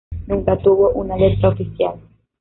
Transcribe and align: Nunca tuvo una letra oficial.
Nunca 0.25 0.57
tuvo 0.57 0.89
una 0.93 1.15
letra 1.15 1.49
oficial. 1.49 1.99